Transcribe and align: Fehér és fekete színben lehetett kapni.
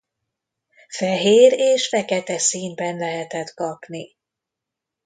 Fehér 0.89 1.53
és 1.53 1.87
fekete 1.87 2.37
színben 2.37 2.97
lehetett 2.97 3.53
kapni. 3.53 4.15